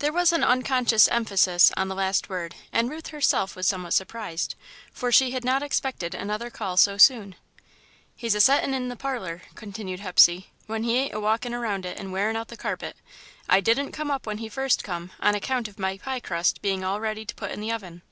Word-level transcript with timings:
There 0.00 0.12
was 0.12 0.32
an 0.32 0.42
unconscious 0.42 1.06
emphasis 1.06 1.70
on 1.76 1.86
the 1.86 1.94
last 1.94 2.28
word, 2.28 2.56
and 2.72 2.90
Ruth 2.90 3.06
herself 3.14 3.54
was 3.54 3.68
somewhat 3.68 3.94
surprised, 3.94 4.56
for 4.90 5.12
she 5.12 5.30
had 5.30 5.44
not 5.44 5.62
expected 5.62 6.12
another 6.12 6.50
call 6.50 6.76
so 6.76 6.98
soon. 6.98 7.36
"He's 8.16 8.34
a 8.34 8.40
settin' 8.40 8.74
'n 8.74 8.82
in 8.82 8.88
the 8.88 8.96
parlour," 8.96 9.42
continued 9.54 10.00
Hepsey, 10.00 10.50
"when 10.66 10.82
he 10.82 10.96
ain't 10.98 11.14
a 11.14 11.20
walkin' 11.20 11.54
around 11.54 11.86
it 11.86 12.00
and 12.00 12.10
wearin' 12.12 12.34
out 12.34 12.48
the 12.48 12.56
carpet. 12.56 12.96
I 13.48 13.60
didn't 13.60 13.92
come 13.92 14.10
up 14.10 14.26
when 14.26 14.38
he 14.38 14.48
first 14.48 14.82
come, 14.82 15.12
on 15.20 15.36
account 15.36 15.68
of 15.68 15.78
my 15.78 15.98
pie 15.98 16.18
crust 16.18 16.60
bein' 16.62 16.82
all 16.82 16.98
ready 16.98 17.24
to 17.24 17.34
put 17.36 17.52
in 17.52 17.60
the 17.60 17.70
oven." 17.70 18.02